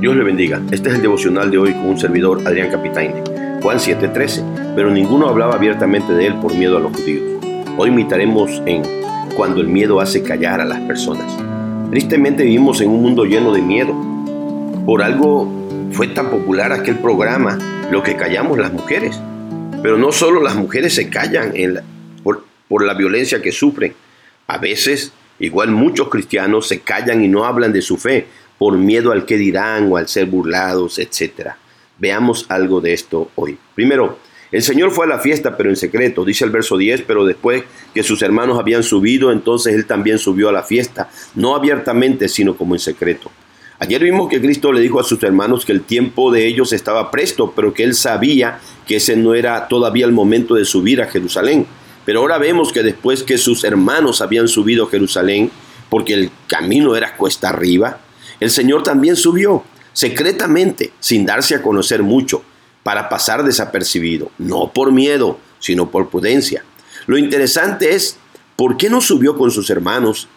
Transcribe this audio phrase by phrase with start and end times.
[0.00, 0.62] Dios le bendiga.
[0.70, 3.24] Este es el devocional de hoy con un servidor, Adrián Capitaine.
[3.60, 4.44] Juan 7:13.
[4.76, 7.44] Pero ninguno hablaba abiertamente de él por miedo a los judíos.
[7.76, 8.82] Hoy imitaremos en
[9.34, 11.36] cuando el miedo hace callar a las personas.
[11.90, 13.92] Tristemente vivimos en un mundo lleno de miedo.
[14.86, 15.50] Por algo
[15.90, 17.58] fue tan popular aquel programa,
[17.90, 19.20] Lo que callamos las mujeres.
[19.82, 21.52] Pero no solo las mujeres se callan
[22.22, 23.94] por, por la violencia que sufren.
[24.46, 28.28] A veces, igual muchos cristianos se callan y no hablan de su fe
[28.58, 31.52] por miedo al que dirán o al ser burlados, etc.
[31.98, 33.58] Veamos algo de esto hoy.
[33.74, 34.18] Primero,
[34.50, 37.64] el Señor fue a la fiesta, pero en secreto, dice el verso 10, pero después
[37.94, 42.56] que sus hermanos habían subido, entonces Él también subió a la fiesta, no abiertamente, sino
[42.56, 43.30] como en secreto.
[43.78, 47.10] Ayer vimos que Cristo le dijo a sus hermanos que el tiempo de ellos estaba
[47.10, 51.06] presto, pero que Él sabía que ese no era todavía el momento de subir a
[51.06, 51.66] Jerusalén.
[52.04, 55.50] Pero ahora vemos que después que sus hermanos habían subido a Jerusalén,
[55.90, 58.00] porque el camino era cuesta arriba,
[58.40, 62.42] el Señor también subió secretamente, sin darse a conocer mucho,
[62.82, 66.64] para pasar desapercibido, no por miedo, sino por prudencia.
[67.06, 68.16] Lo interesante es,
[68.56, 70.28] ¿por qué no subió con sus hermanos?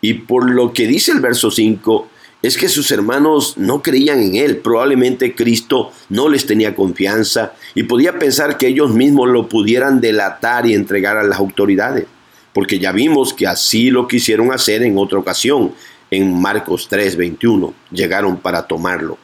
[0.00, 2.08] Y por lo que dice el verso 5,
[2.42, 4.58] es que sus hermanos no creían en él.
[4.58, 10.66] Probablemente Cristo no les tenía confianza y podía pensar que ellos mismos lo pudieran delatar
[10.66, 12.06] y entregar a las autoridades.
[12.52, 15.72] Porque ya vimos que así lo quisieron hacer en otra ocasión
[16.10, 17.74] en Marcos 3:21.
[17.90, 19.18] Llegaron para tomarlo.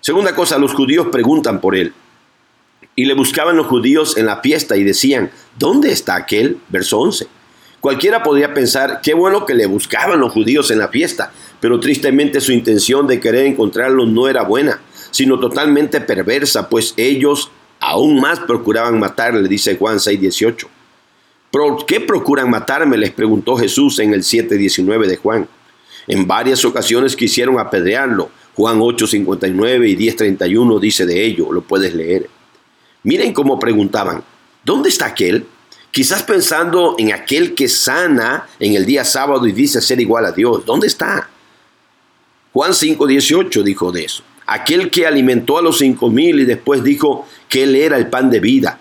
[0.00, 1.92] Segunda cosa, los judíos preguntan por él.
[2.96, 6.58] Y le buscaban los judíos en la fiesta y decían, ¿dónde está aquel?
[6.68, 7.26] Verso 11.
[7.80, 12.40] Cualquiera podría pensar, qué bueno que le buscaban los judíos en la fiesta, pero tristemente
[12.40, 17.50] su intención de querer encontrarlo no era buena, sino totalmente perversa, pues ellos
[17.80, 20.68] aún más procuraban matarle, dice Juan 6:18.
[21.50, 22.96] ¿Por qué procuran matarme?
[22.96, 25.48] les preguntó Jesús en el 7:19 de Juan.
[26.06, 28.30] En varias ocasiones quisieron apedrearlo.
[28.54, 32.28] Juan 8:59 y 10:31 dice de ello, lo puedes leer.
[33.04, 34.22] Miren cómo preguntaban,
[34.64, 35.46] ¿dónde está aquel?
[35.90, 40.32] Quizás pensando en aquel que sana en el día sábado y dice ser igual a
[40.32, 40.64] Dios.
[40.64, 41.28] ¿Dónde está?
[42.52, 44.22] Juan 5:18 dijo de eso.
[44.46, 48.30] Aquel que alimentó a los cinco mil y después dijo que él era el pan
[48.30, 48.80] de vida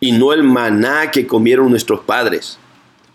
[0.00, 2.58] y no el maná que comieron nuestros padres.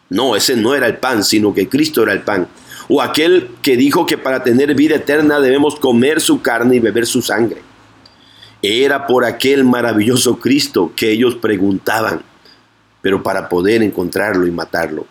[0.09, 2.47] No, ese no era el pan, sino que Cristo era el pan
[2.89, 7.05] o aquel que dijo que para tener vida eterna debemos comer su carne y beber
[7.05, 7.61] su sangre.
[8.61, 12.21] Era por aquel maravilloso Cristo que ellos preguntaban,
[13.01, 15.05] pero para poder encontrarlo y matarlo.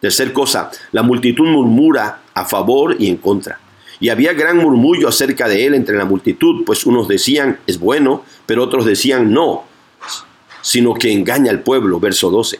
[0.00, 3.60] Tercer cosa, la multitud murmura a favor y en contra.
[4.00, 8.24] Y había gran murmullo acerca de él entre la multitud, pues unos decían es bueno,
[8.46, 9.64] pero otros decían no,
[10.60, 12.00] sino que engaña al pueblo.
[12.00, 12.58] Verso 12.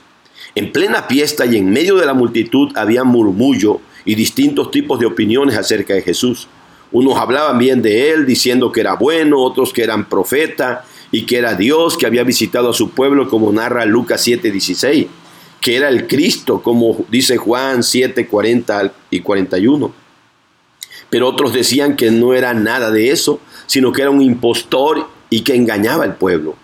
[0.55, 5.07] En plena fiesta y en medio de la multitud había murmullo y distintos tipos de
[5.07, 6.49] opiniones acerca de Jesús.
[6.91, 11.39] Unos hablaban bien de él, diciendo que era bueno, otros que eran profeta y que
[11.39, 15.09] era Dios que había visitado a su pueblo, como narra Lucas 7:16,
[15.61, 19.93] que era el Cristo, como dice Juan 7, 40 y 41.
[21.09, 25.43] Pero otros decían que no era nada de eso, sino que era un impostor y
[25.43, 26.57] que engañaba al pueblo.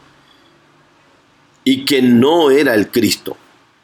[1.64, 3.36] Y que no era el Cristo,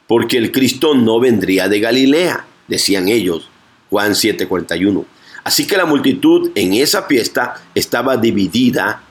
[0.07, 3.49] porque el Cristo no vendría de Galilea decían ellos,
[3.91, 5.05] Juan 7:41.
[5.45, 9.03] Así que la multitud en esa fiesta estaba dividida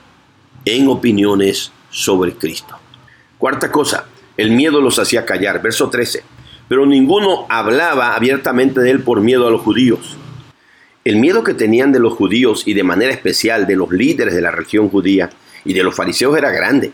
[0.65, 2.77] en opiniones sobre Cristo.
[3.37, 4.05] Cuarta cosa,
[4.35, 5.61] el miedo los hacía callar.
[5.61, 6.23] Verso 13.
[6.67, 10.17] Pero ninguno hablaba abiertamente de él por miedo a los judíos.
[11.03, 14.41] El miedo que tenían de los judíos y de manera especial de los líderes de
[14.41, 15.29] la religión judía
[15.65, 16.93] y de los fariseos era grande.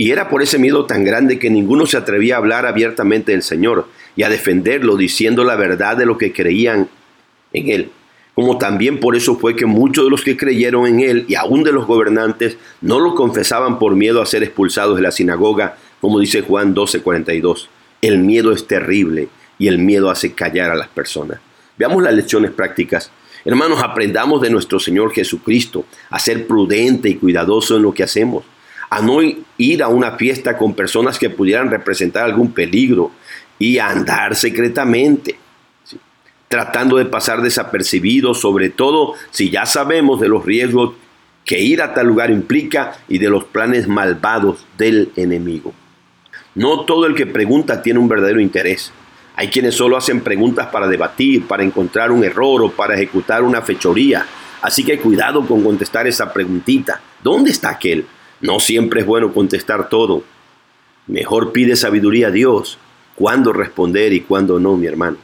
[0.00, 3.42] Y era por ese miedo tan grande que ninguno se atrevía a hablar abiertamente del
[3.42, 6.88] Señor y a defenderlo diciendo la verdad de lo que creían
[7.52, 7.90] en Él.
[8.34, 11.64] Como también por eso fue que muchos de los que creyeron en Él y aún
[11.64, 16.18] de los gobernantes no lo confesaban por miedo a ser expulsados de la sinagoga, como
[16.18, 17.68] dice Juan 12:42.
[18.00, 21.40] El miedo es terrible y el miedo hace callar a las personas.
[21.76, 23.10] Veamos las lecciones prácticas.
[23.44, 28.44] Hermanos, aprendamos de nuestro Señor Jesucristo a ser prudente y cuidadoso en lo que hacemos
[28.90, 29.20] a no
[29.56, 33.12] ir a una fiesta con personas que pudieran representar algún peligro
[33.58, 35.38] y a andar secretamente,
[36.48, 40.94] tratando de pasar desapercibido, sobre todo si ya sabemos de los riesgos
[41.44, 45.72] que ir a tal lugar implica y de los planes malvados del enemigo.
[46.56, 48.92] No todo el que pregunta tiene un verdadero interés.
[49.36, 53.62] Hay quienes solo hacen preguntas para debatir, para encontrar un error o para ejecutar una
[53.62, 54.26] fechoría.
[54.60, 57.00] Así que cuidado con contestar esa preguntita.
[57.22, 58.04] ¿Dónde está aquel?
[58.40, 60.22] No siempre es bueno contestar todo.
[61.06, 62.78] Mejor pide sabiduría a Dios,
[63.14, 65.18] cuándo responder y cuándo no, mi hermano.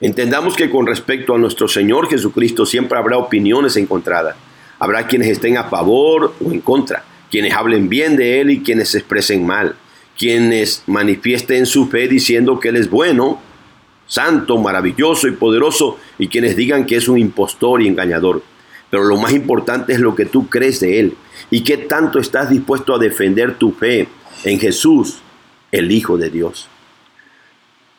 [0.00, 4.36] Entendamos que con respecto a nuestro Señor Jesucristo siempre habrá opiniones encontradas.
[4.78, 8.90] Habrá quienes estén a favor o en contra, quienes hablen bien de Él y quienes
[8.90, 9.74] se expresen mal,
[10.18, 13.40] quienes manifiesten su fe diciendo que Él es bueno,
[14.06, 18.42] santo, maravilloso y poderoso, y quienes digan que es un impostor y engañador.
[18.90, 21.16] Pero lo más importante es lo que tú crees de Él
[21.50, 24.08] y qué tanto estás dispuesto a defender tu fe
[24.44, 25.18] en Jesús,
[25.72, 26.68] el Hijo de Dios.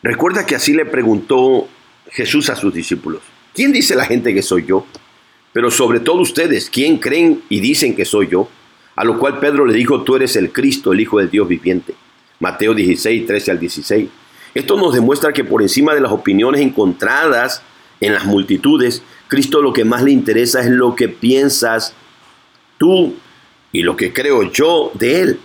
[0.01, 1.67] Recuerda que así le preguntó
[2.11, 3.21] Jesús a sus discípulos,
[3.53, 4.85] ¿quién dice la gente que soy yo?
[5.53, 8.47] Pero sobre todo ustedes, ¿quién creen y dicen que soy yo?
[8.95, 11.95] A lo cual Pedro le dijo, tú eres el Cristo, el Hijo de Dios viviente.
[12.39, 14.09] Mateo 16, 13 al 16.
[14.53, 17.61] Esto nos demuestra que por encima de las opiniones encontradas
[17.99, 21.93] en las multitudes, Cristo lo que más le interesa es lo que piensas
[22.77, 23.15] tú
[23.71, 25.39] y lo que creo yo de Él.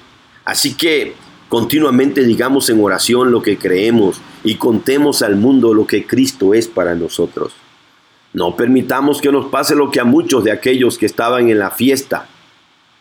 [0.44, 1.14] Así que
[1.48, 6.68] continuamente digamos en oración lo que creemos y contemos al mundo lo que Cristo es
[6.68, 7.52] para nosotros.
[8.32, 11.70] No permitamos que nos pase lo que a muchos de aquellos que estaban en la
[11.70, 12.28] fiesta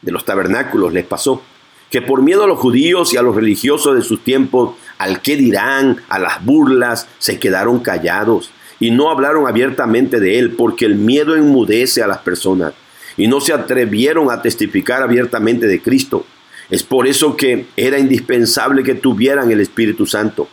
[0.02, 1.42] de los tabernáculos les pasó,
[1.90, 5.38] que por miedo a los judíos y a los religiosos de sus tiempos, al que
[5.38, 8.52] dirán, a las burlas, se quedaron callados
[8.82, 12.74] y no hablaron abiertamente de él, porque el miedo enmudece a las personas
[13.16, 16.26] y no se atrevieron a testificar abiertamente de Cristo.
[16.72, 20.48] Es por eso que era indispensable que tuvieran el Espíritu Santo,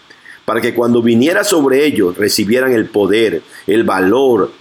[0.44, 4.52] para que cuando viniera sobre ellos recibieran el poder, el valor,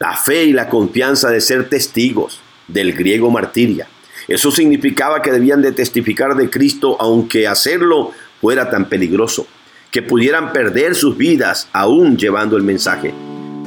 [0.00, 3.86] la fe y la confianza de ser testigos del griego martiria.
[4.26, 8.10] Eso significaba que debían de testificar de Cristo aunque hacerlo
[8.40, 9.46] fuera tan peligroso,
[9.92, 13.14] que pudieran perder sus vidas aún llevando el mensaje.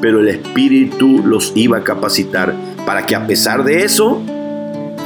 [0.01, 2.54] Pero el Espíritu los iba a capacitar
[2.86, 4.22] para que a pesar de eso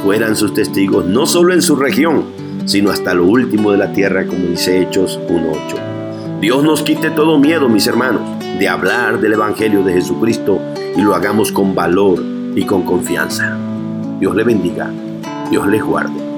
[0.02, 2.24] fueran sus testigos no solo en su región,
[2.64, 6.40] sino hasta lo último de la tierra, como dice Hechos 1.8.
[6.40, 8.22] Dios nos quite todo miedo, mis hermanos,
[8.58, 10.58] de hablar del Evangelio de Jesucristo
[10.96, 12.24] y lo hagamos con valor
[12.56, 13.58] y con confianza.
[14.18, 14.90] Dios le bendiga,
[15.50, 16.29] Dios les guarde.